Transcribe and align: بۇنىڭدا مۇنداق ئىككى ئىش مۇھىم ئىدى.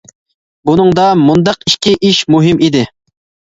بۇنىڭدا 0.69 1.05
مۇنداق 1.27 1.69
ئىككى 1.73 1.95
ئىش 2.01 2.25
مۇھىم 2.37 2.67
ئىدى. 2.71 2.85